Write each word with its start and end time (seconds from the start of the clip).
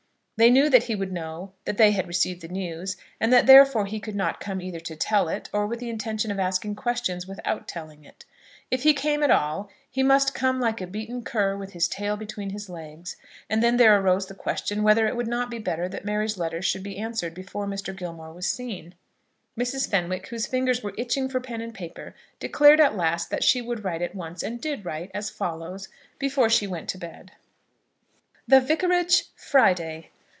They 0.37 0.49
knew 0.49 0.71
that 0.71 0.85
he 0.85 0.95
would 0.95 1.11
know 1.11 1.51
that 1.65 1.77
they 1.77 1.91
had 1.91 2.07
received 2.07 2.41
the 2.41 2.47
news, 2.47 2.97
and 3.19 3.31
that 3.31 3.45
therefore 3.45 3.85
he 3.85 3.99
could 3.99 4.15
not 4.15 4.39
come 4.39 4.59
either 4.59 4.79
to 4.79 4.95
tell 4.95 5.29
it, 5.29 5.51
or 5.53 5.67
with 5.67 5.79
the 5.79 5.89
intention 5.91 6.31
of 6.31 6.39
asking 6.39 6.73
questions 6.77 7.27
without 7.27 7.67
telling 7.67 8.03
it. 8.03 8.25
If 8.71 8.81
he 8.81 8.95
came 8.95 9.21
at 9.21 9.29
all, 9.29 9.69
he 9.87 10.01
must 10.01 10.33
come 10.33 10.59
like 10.59 10.81
a 10.81 10.87
beaten 10.87 11.23
cur 11.23 11.55
with 11.55 11.73
his 11.73 11.87
tail 11.87 12.17
between 12.17 12.49
his 12.49 12.69
legs. 12.69 13.17
And 13.51 13.61
then 13.61 13.77
there 13.77 13.99
arose 14.01 14.25
the 14.25 14.33
question 14.33 14.81
whether 14.81 15.05
it 15.05 15.15
would 15.15 15.27
not 15.27 15.51
be 15.51 15.59
better 15.59 15.87
that 15.89 16.05
Mary's 16.05 16.39
letter 16.39 16.63
should 16.63 16.81
be 16.81 16.97
answered 16.97 17.35
before 17.35 17.67
Mr. 17.67 17.95
Gilmore 17.95 18.33
was 18.33 18.47
seen. 18.47 18.95
Mrs. 19.55 19.87
Fenwick, 19.87 20.29
whose 20.29 20.47
fingers 20.47 20.81
were 20.81 20.95
itching 20.97 21.29
for 21.29 21.39
pen 21.39 21.61
and 21.61 21.75
paper, 21.75 22.15
declared 22.39 22.79
at 22.79 22.97
last 22.97 23.29
that 23.29 23.43
she 23.43 23.61
would 23.61 23.83
write 23.83 24.01
at 24.01 24.15
once; 24.15 24.41
and 24.41 24.59
did 24.59 24.85
write, 24.85 25.11
as 25.13 25.29
follows, 25.29 25.87
before 26.17 26.49
she 26.49 26.65
went 26.65 26.89
to 26.89 26.97
bed: 26.97 27.33
The 28.47 28.59
Vicarage, 28.59 29.25
Friday. 29.35 30.09